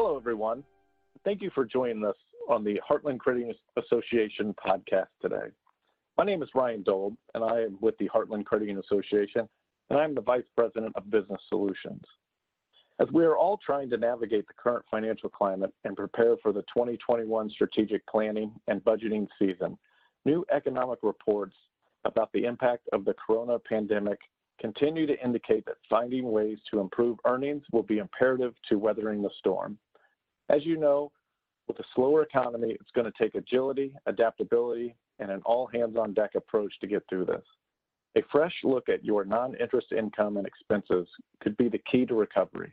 [0.00, 0.62] Hello, everyone.
[1.24, 2.14] Thank you for joining us
[2.48, 5.48] on the Heartland Credit Association podcast today.
[6.16, 9.48] My name is Ryan Dold, and I am with the Heartland Credit Association,
[9.90, 12.04] and I'm the Vice President of Business Solutions.
[13.00, 16.62] As we are all trying to navigate the current financial climate and prepare for the
[16.72, 19.76] 2021 strategic planning and budgeting season,
[20.24, 21.56] new economic reports
[22.04, 24.20] about the impact of the corona pandemic
[24.60, 29.30] continue to indicate that finding ways to improve earnings will be imperative to weathering the
[29.38, 29.78] storm.
[30.48, 31.12] As you know,
[31.66, 36.14] with a slower economy, it's going to take agility, adaptability, and an all hands on
[36.14, 37.44] deck approach to get through this.
[38.16, 41.06] A fresh look at your non interest income and expenses
[41.40, 42.72] could be the key to recovery.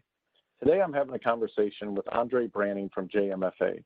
[0.63, 3.83] Today, I'm having a conversation with Andre Branning from JMFA.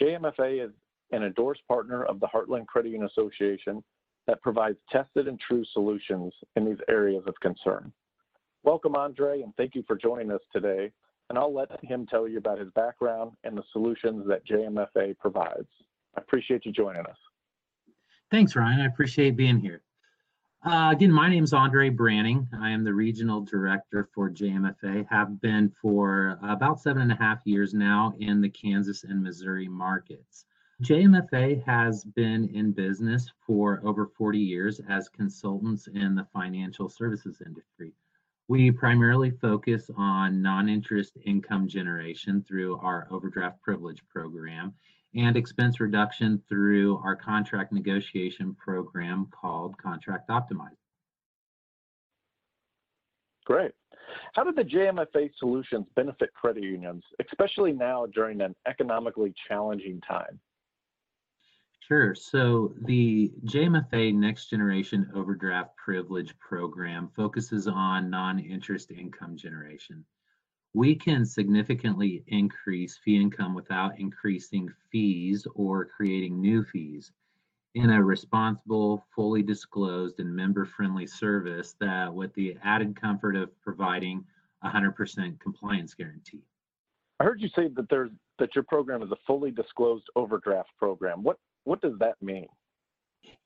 [0.00, 0.72] JMFA is
[1.10, 3.82] an endorsed partner of the Heartland Credit Union Association
[4.28, 7.92] that provides tested and true solutions in these areas of concern.
[8.62, 10.92] Welcome, Andre, and thank you for joining us today
[11.28, 15.68] and I'll let him tell you about his background and the solutions that JMFA provides.
[16.16, 17.16] I appreciate you joining us.
[18.30, 18.80] Thanks, Ryan.
[18.80, 19.82] I appreciate being here.
[20.64, 22.48] Uh, again, my name is Andre Branning.
[22.58, 27.40] I am the regional director for JMFA, have been for about seven and a half
[27.44, 30.46] years now in the Kansas and Missouri markets.
[30.82, 37.42] JMFA has been in business for over 40 years as consultants in the financial services
[37.44, 37.92] industry.
[38.46, 44.74] We primarily focus on non-interest income generation through our overdraft privilege program
[45.14, 50.76] and expense reduction through our contract negotiation program called Contract Optimizer.
[53.46, 53.72] Great.
[54.34, 60.38] How did the JMFA solutions benefit credit unions, especially now during an economically challenging time?
[61.86, 62.14] Sure.
[62.14, 70.02] So the JMFA Next Generation Overdraft Privilege Program focuses on non interest income generation.
[70.72, 77.12] We can significantly increase fee income without increasing fees or creating new fees
[77.74, 83.50] in a responsible, fully disclosed, and member friendly service that with the added comfort of
[83.60, 84.24] providing
[84.64, 86.44] 100% compliance guarantee.
[87.20, 91.22] I heard you say that there's that your program is a fully disclosed overdraft program.
[91.22, 92.46] What what does that mean?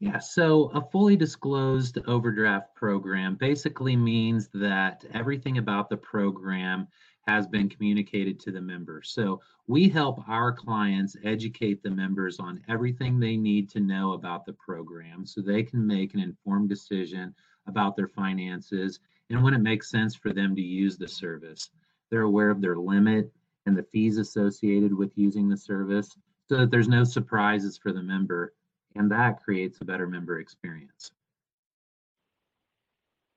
[0.01, 6.89] Yeah, so a fully disclosed overdraft program basically means that everything about the program
[7.27, 9.11] has been communicated to the members.
[9.11, 14.47] So we help our clients educate the members on everything they need to know about
[14.47, 17.35] the program so they can make an informed decision
[17.67, 19.01] about their finances
[19.31, 21.71] and when it makes sense for them to use the service.
[22.11, 23.31] They're aware of their limit
[23.67, 26.17] and the fees associated with using the service
[26.49, 28.55] so that there's no surprises for the member,
[28.95, 31.11] and that creates a better member experience.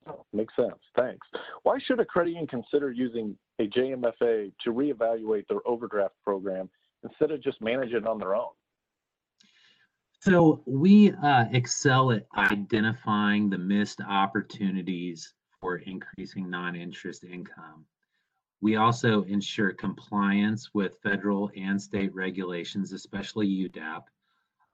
[0.06, 0.80] Oh, makes sense.
[0.96, 1.26] Thanks.
[1.62, 6.68] Why should a credit union consider using a JMFA to reevaluate their overdraft program
[7.04, 8.50] instead of just manage it on their own?
[10.20, 17.86] So we uh, excel at identifying the missed opportunities for increasing non-interest income.
[18.62, 24.04] We also ensure compliance with federal and state regulations, especially UDAP.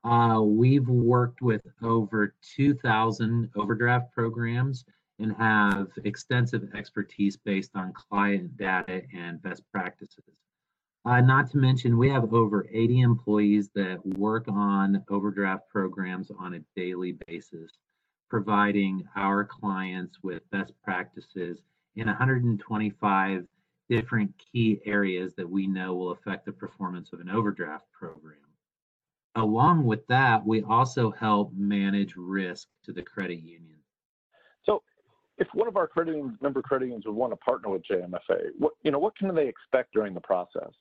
[0.05, 4.85] Uh, we've worked with over 2,000 overdraft programs
[5.19, 10.37] and have extensive expertise based on client data and best practices.
[11.07, 16.55] Uh, not to mention, we have over 80 employees that work on overdraft programs on
[16.55, 17.73] a daily basis,
[18.29, 21.63] providing our clients with best practices
[21.97, 23.47] in 125
[23.89, 28.37] different key areas that we know will affect the performance of an overdraft program.
[29.35, 33.79] Along with that, we also help manage risk to the credit union.
[34.65, 34.83] So,
[35.39, 38.51] if one of our credit union, member credit unions would want to partner with JMFA,
[38.59, 40.73] what you know, what can they expect during the process?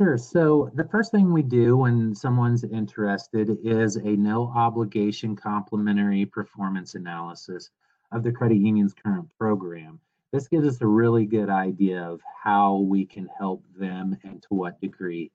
[0.00, 0.16] Sure.
[0.16, 6.94] So the first thing we do when someone's interested is a no obligation complimentary performance
[6.94, 7.68] analysis
[8.10, 10.00] of the credit union's current program
[10.32, 14.48] this gives us a really good idea of how we can help them and to
[14.50, 15.30] what degree.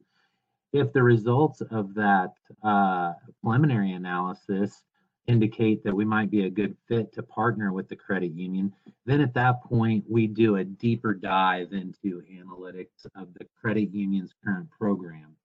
[0.73, 2.33] If the results of that
[2.63, 4.83] uh, preliminary analysis
[5.27, 8.73] indicate that we might be a good fit to partner with the credit union,
[9.05, 14.33] then at that point we do a deeper dive into analytics of the credit union's
[14.43, 15.35] current program.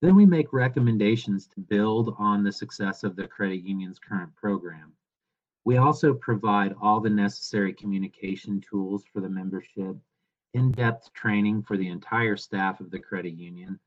[0.00, 4.92] Then we make recommendations to build on the success of the credit union's current program.
[5.68, 9.98] We also provide all the necessary communication tools for the membership,
[10.54, 13.78] in-depth training for the entire staff of the credit union,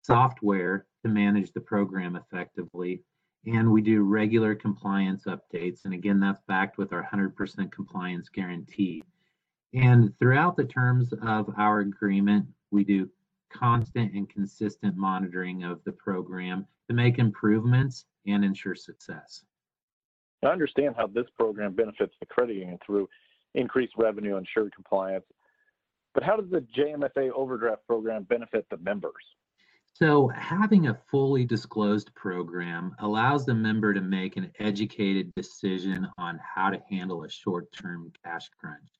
[0.00, 3.02] software to manage the program effectively,
[3.44, 5.84] and we do regular compliance updates.
[5.84, 9.04] And again, that's backed with our 100% compliance guarantee.
[9.74, 13.10] And throughout the terms of our agreement, We do
[13.50, 19.44] constant and consistent monitoring of the program to make improvements and ensure success.
[20.46, 23.08] I understand how this program benefits the credit union through
[23.54, 25.24] increased revenue and insured compliance,
[26.14, 29.12] but how does the JMFA overdraft program benefit the members?
[29.98, 36.38] So, having a fully disclosed program allows the member to make an educated decision on
[36.54, 38.90] how to handle a short term cash crunch.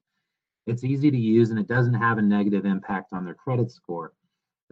[0.66, 4.14] It's easy to use and it doesn't have a negative impact on their credit score.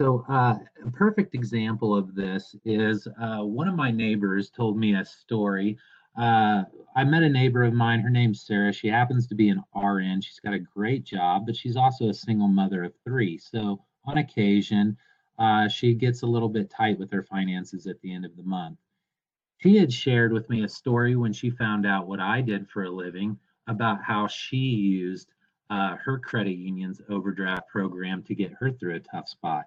[0.01, 4.95] So, uh, a perfect example of this is uh, one of my neighbors told me
[4.95, 5.77] a story.
[6.17, 6.63] Uh,
[6.95, 7.99] I met a neighbor of mine.
[7.99, 8.71] Her name's Sarah.
[8.71, 10.21] She happens to be an RN.
[10.21, 13.37] She's got a great job, but she's also a single mother of three.
[13.37, 14.97] So, on occasion,
[15.37, 18.43] uh, she gets a little bit tight with her finances at the end of the
[18.43, 18.77] month.
[19.57, 22.83] She had shared with me a story when she found out what I did for
[22.83, 23.37] a living
[23.67, 25.33] about how she used
[25.69, 29.65] uh, her credit union's overdraft program to get her through a tough spot.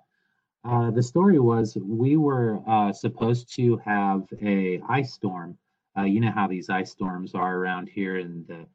[0.64, 5.56] Uh, the story was we were uh, supposed to have a ice storm.
[5.98, 8.66] Uh, you know how these ice storms are around here, and the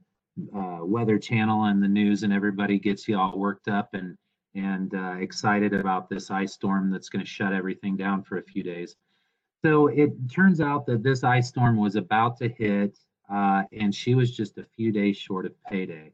[0.58, 4.18] uh, Weather Channel and the news, and everybody gets you all worked up and
[4.56, 8.44] and uh, excited about this ice storm that's going to shut everything down for a
[8.44, 8.96] few days.
[9.64, 13.00] So it turns out that this ice storm was about to hit,
[13.34, 16.12] uh, and she was just a few days short of payday.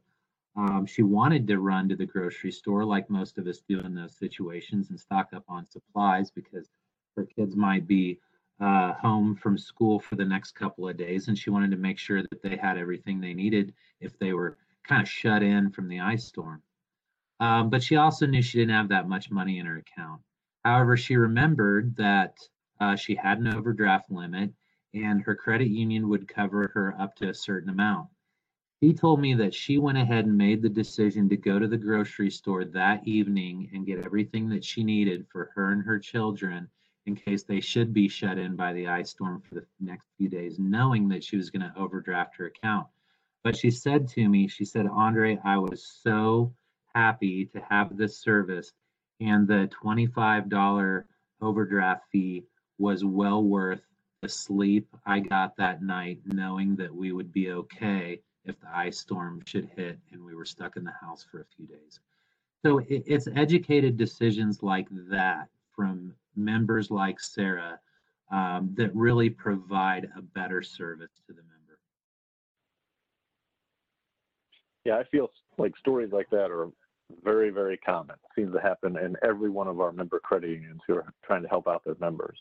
[0.56, 3.94] Um, she wanted to run to the grocery store, like most of us do in
[3.94, 6.70] those situations, and stock up on supplies because
[7.16, 8.20] her kids might be
[8.60, 11.98] uh, home from school for the next couple of days, and she wanted to make
[11.98, 15.88] sure that they had everything they needed if they were kind of shut in from
[15.88, 16.62] the ice storm.
[17.40, 20.20] Um, but she also knew she didn't have that much money in her account.
[20.64, 22.36] However, she remembered that
[22.80, 24.52] uh, she had an overdraft limit
[24.92, 28.08] and her credit union would cover her up to a certain amount.
[28.80, 31.76] He told me that she went ahead and made the decision to go to the
[31.76, 36.68] grocery store that evening and get everything that she needed for her and her children
[37.06, 40.28] in case they should be shut in by the ice storm for the next few
[40.28, 42.86] days, knowing that she was going to overdraft her account.
[43.42, 46.52] But she said to me, she said, Andre, I was so
[46.94, 48.72] happy to have this service,
[49.20, 51.04] and the $25
[51.40, 52.44] overdraft fee
[52.78, 53.80] was well worth
[54.22, 59.00] the sleep I got that night, knowing that we would be okay if the ice
[59.00, 62.00] storm should hit and we were stuck in the house for a few days.
[62.62, 67.78] So it's educated decisions like that from members like Sarah
[68.30, 71.78] um, that really provide a better service to the member.
[74.84, 76.68] Yeah, I feel like stories like that are
[77.24, 78.16] very, very common.
[78.36, 81.48] Seems to happen in every one of our member credit unions who are trying to
[81.48, 82.38] help out their members.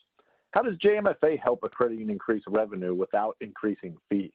[0.51, 4.31] How does JMFA help a credit union increase revenue without increasing fees?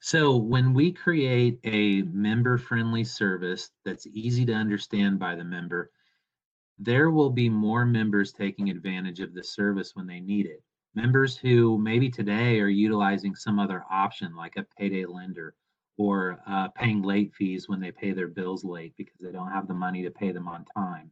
[0.00, 5.90] So, when we create a member friendly service that's easy to understand by the member,
[6.84, 10.62] there will be more members taking advantage of the service when they need it.
[10.94, 15.54] Members who maybe today are utilizing some other option like a payday lender
[15.96, 19.68] or uh, paying late fees when they pay their bills late because they don't have
[19.68, 21.10] the money to pay them on time.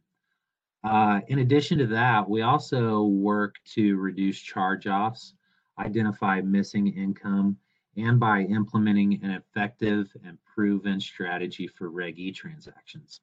[0.83, 5.35] Uh, in addition to that, we also work to reduce charge offs,
[5.79, 7.55] identify missing income,
[7.95, 13.21] and by implementing an effective and proven strategy for Reg E transactions.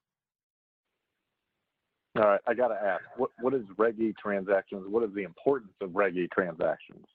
[2.18, 4.86] All right, I got to ask, what, what is Reg E transactions?
[4.88, 7.06] What is the importance of Reg E transactions?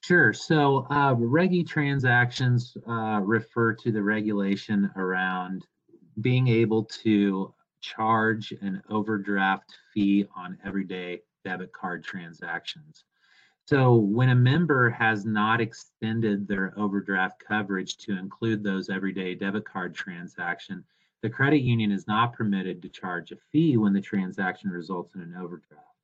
[0.00, 0.32] Sure.
[0.32, 5.66] So uh, Reg E transactions uh, refer to the regulation around
[6.20, 13.04] being able to charge an overdraft fee on everyday debit card transactions.
[13.66, 19.64] So when a member has not extended their overdraft coverage to include those everyday debit
[19.64, 20.84] card transaction,
[21.24, 25.22] the credit union is not permitted to charge a fee when the transaction results in
[25.22, 25.96] an overdraft.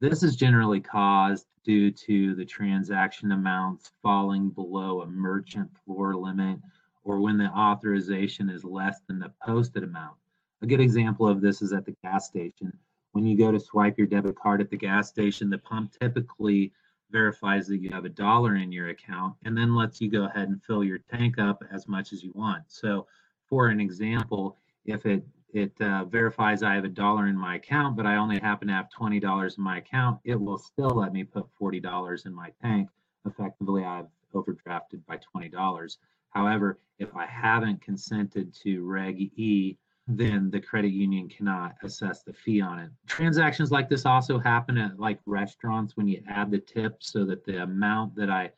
[0.00, 6.60] This is generally caused due to the transaction amounts falling below a merchant floor limit
[7.02, 10.14] or when the authorization is less than the posted amount.
[10.62, 12.72] A good example of this is at the gas station.
[13.10, 16.72] When you go to swipe your debit card at the gas station, the pump typically
[17.10, 20.48] verifies that you have a dollar in your account and then lets you go ahead
[20.48, 22.62] and fill your tank up as much as you want.
[22.68, 23.08] So,
[23.48, 25.24] for an example, if it
[25.54, 28.74] it uh, verifies I have a dollar in my account, but I only happen to
[28.74, 32.90] have $20 in my account, it will still let me put $40 in my tank.
[33.26, 35.96] Effectively, I've overdrafted by $20.
[36.30, 42.32] However, if I haven't consented to Reg E, then the credit union cannot assess the
[42.32, 42.90] fee on it.
[43.06, 47.44] Transactions like this also happen at like restaurants when you add the tip so that
[47.44, 48.50] the amount that I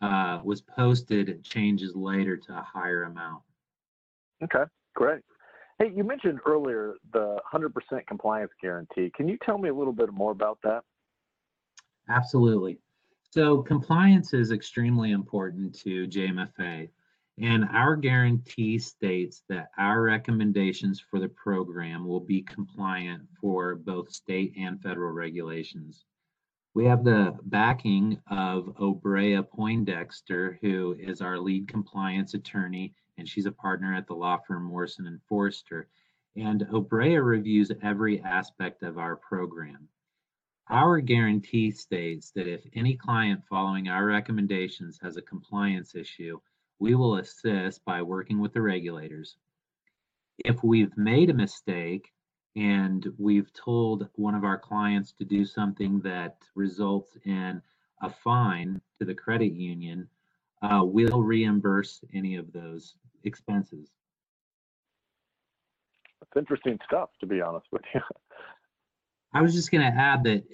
[0.00, 3.42] uh, was posted changes later to a higher amount.
[4.42, 4.64] Okay,
[4.94, 5.22] great.
[5.78, 9.10] Hey, you mentioned earlier the 100% compliance guarantee.
[9.14, 10.82] Can you tell me a little bit more about that?
[12.08, 12.78] Absolutely.
[13.30, 16.88] So compliance is extremely important to JMFA.
[17.40, 24.12] And our guarantee states that our recommendations for the program will be compliant for both
[24.12, 26.04] state and federal regulations.
[26.74, 33.46] We have the backing of Obrea Poindexter, who is our lead compliance attorney, and she's
[33.46, 35.88] a partner at the law firm Morrison and Foerster.
[36.36, 39.88] And Obrea reviews every aspect of our program.
[40.68, 46.40] Our guarantee states that if any client following our recommendations has a compliance issue,
[46.78, 49.36] we will assist by working with the regulators.
[50.38, 52.10] If we've made a mistake
[52.56, 57.62] and we've told one of our clients to do something that results in
[58.02, 60.08] a fine to the credit union,
[60.64, 62.94] uh, we'll reimburse any of those
[63.24, 63.90] expenses.
[66.20, 68.00] That's interesting stuff, to be honest with you.
[69.34, 70.44] I was just going to add that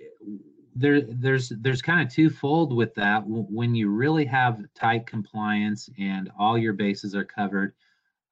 [0.74, 6.30] there there's there's kind of twofold with that when you really have tight compliance and
[6.38, 7.74] all your bases are covered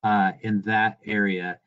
[0.05, 1.59] uh, in that area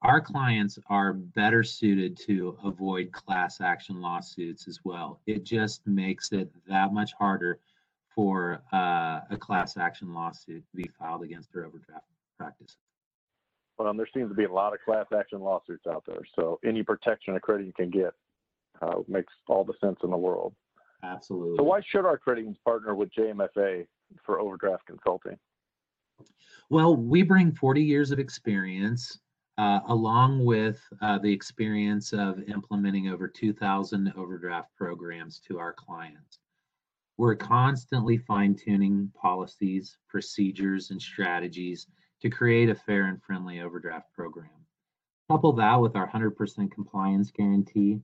[0.00, 6.32] our clients are better suited to avoid class action lawsuits as well it just makes
[6.32, 7.60] it that much harder
[8.14, 12.06] for uh, a class action lawsuit to be filed against their overdraft
[12.38, 12.76] practice
[13.78, 16.82] well there seems to be a lot of class action lawsuits out there so any
[16.82, 18.12] protection a credit you can get
[18.82, 20.54] uh, makes all the sense in the world.
[21.04, 21.56] Absolutely.
[21.56, 23.86] So why should our credit unions partner with JMFA
[24.24, 25.36] for overdraft consulting?
[26.70, 29.18] Well, we bring 40 years of experience
[29.58, 36.38] uh, along with uh, the experience of implementing over 2,000 overdraft programs to our clients.
[37.18, 41.86] We're constantly fine tuning policies, procedures, and strategies
[42.22, 44.48] to create a fair and friendly overdraft program.
[45.30, 48.00] Couple that with our 100% compliance guarantee,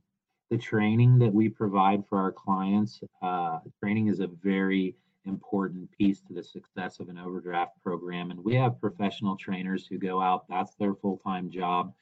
[0.49, 6.21] the training that we provide for our clients, uh, training is a very important piece
[6.21, 8.31] to the success of an overdraft program.
[8.31, 11.93] And we have professional trainers who go out, that's their full time job.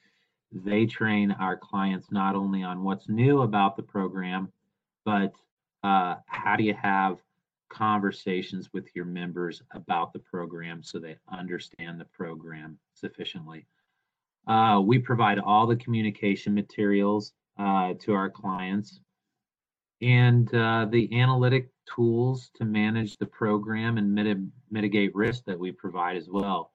[0.50, 4.50] They train our clients not only on what's new about the program,
[5.04, 5.34] but
[5.82, 7.18] uh, how do you have
[7.68, 13.66] conversations with your members about the program so they understand the program sufficiently.
[14.46, 19.00] Uh, we provide all the communication materials uh, to our clients
[20.00, 24.38] and uh, the analytic tools to manage the program and mit-
[24.70, 26.70] mitigate risk that we provide as well.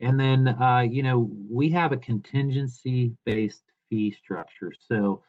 [0.00, 4.72] And then, uh, you know, we have a contingency based fee structure.
[4.88, 5.22] So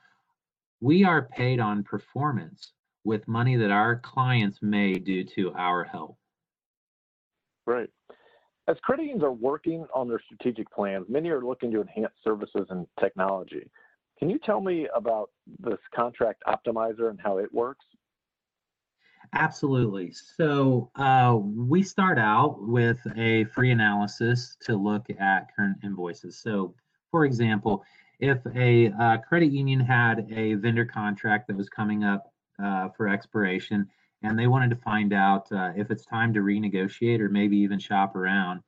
[0.82, 2.74] we are paid on performance
[3.06, 6.18] with money that our clients made due to our help.
[7.66, 7.90] Right.
[8.68, 12.66] As credit unions are working on their strategic plans, many are looking to enhance services
[12.72, 13.70] and technology.
[14.18, 17.86] Can you tell me about this contract optimizer and how it works?
[19.34, 20.14] Absolutely.
[20.14, 26.40] So uh, we start out with a free analysis to look at current invoices.
[26.40, 26.74] So,
[27.12, 27.84] for example,
[28.20, 32.32] if a uh, credit union had a vendor contract that was coming up
[32.64, 33.88] uh, for expiration
[34.26, 37.80] and they wanted to find out uh, if it's time to renegotiate or maybe even
[37.80, 38.62] shop around,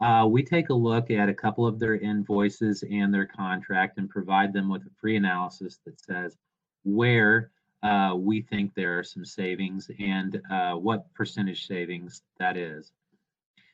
[0.00, 4.08] uh, we take a look at a couple of their invoices and their contract and
[4.08, 6.36] provide them with a free analysis that says
[6.84, 7.50] where
[7.82, 12.92] uh, we think there are some savings and uh, what percentage savings that is.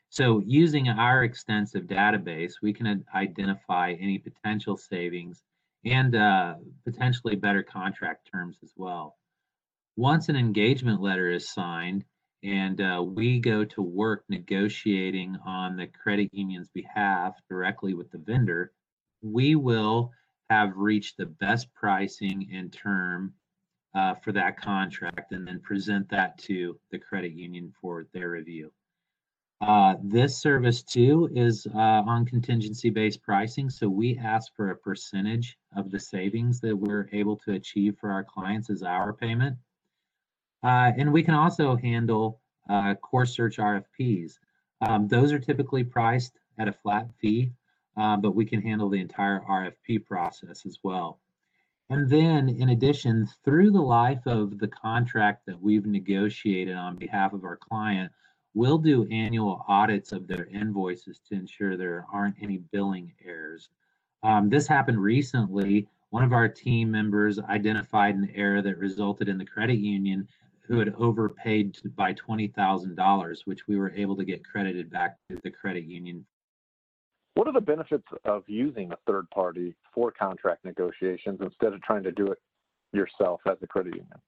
[0.08, 5.42] So using our extensive database, we can identify any potential savings
[5.84, 6.54] and uh,
[6.84, 9.16] potentially better contract terms as well.
[9.96, 12.04] Once an engagement letter is signed,
[12.42, 18.18] and uh, we go to work negotiating on the credit union's behalf directly with the
[18.18, 18.72] vendor,
[19.22, 20.12] we will
[20.50, 23.32] have reached the best pricing and term
[23.94, 28.70] uh, for that contract and then present that to the credit union for their review.
[29.62, 33.70] Uh, this service too is uh, on contingency based pricing.
[33.70, 38.10] So we ask for a percentage of the savings that we're able to achieve for
[38.12, 39.56] our clients as our payment.
[40.66, 44.32] Uh, and we can also handle uh, core search RFPs.
[44.80, 47.52] Um, those are typically priced at a flat fee,
[47.96, 51.20] uh, but we can handle the entire RFP process as well.
[51.88, 57.32] And then, in addition, through the life of the contract that we've negotiated on behalf
[57.32, 58.10] of our client,
[58.52, 63.68] we'll do annual audits of their invoices to ensure there aren't any billing errors.
[64.24, 65.86] Um, this happened recently.
[66.10, 70.26] One of our team members identified an error that resulted in the credit union
[70.66, 75.50] who had overpaid by $20,000, which we were able to get credited back to the
[75.50, 76.26] credit union.
[77.34, 82.02] What are the benefits of using a third party for contract negotiations instead of trying
[82.04, 82.38] to do it
[82.92, 84.18] yourself as a credit union?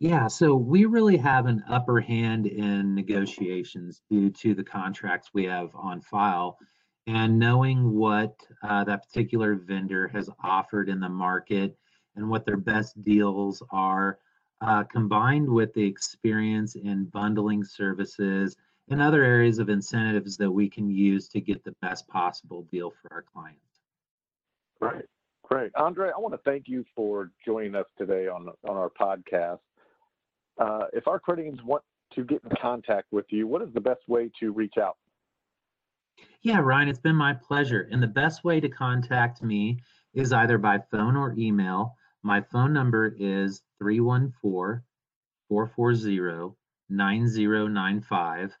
[0.00, 5.44] Yeah, so we really have an upper hand in negotiations due to the contracts we
[5.44, 6.58] have on file
[7.06, 11.76] and knowing what uh, that particular vendor has offered in the market
[12.16, 14.18] and what their best deals are,
[14.64, 18.56] uh, combined with the experience in bundling services
[18.88, 22.90] and other areas of incentives that we can use to get the best possible deal
[22.90, 23.58] for our clients.
[24.80, 25.04] Great,
[25.42, 25.72] great.
[25.76, 29.60] Andre, I want to thank you for joining us today on, on our podcast.
[30.58, 31.82] Uh, if our credit unions want
[32.14, 34.96] to get in contact with you, what is the best way to reach out?
[36.42, 37.88] Yeah, Ryan, it's been my pleasure.
[37.90, 39.78] And the best way to contact me
[40.12, 41.96] is either by phone or email.
[42.22, 44.82] My phone number is 314
[45.48, 46.56] 440
[46.88, 48.56] 9095.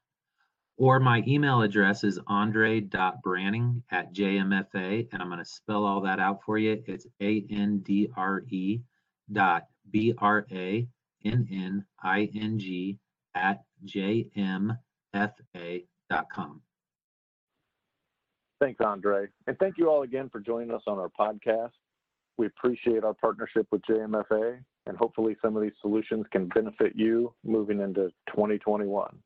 [0.78, 6.18] Or my email address is andre.branning at jmfa, and I'm going to spell all that
[6.18, 6.82] out for you.
[6.86, 8.80] It's A N D R E
[9.30, 10.88] dot B R A
[11.24, 12.98] N-N-I-N-G
[13.34, 14.78] at jmfa.com.
[18.60, 19.26] Thanks, Andre.
[19.46, 21.70] And thank you all again for joining us on our podcast.
[22.38, 27.34] We appreciate our partnership with JMFA, and hopefully some of these solutions can benefit you
[27.44, 29.18] moving into 2021.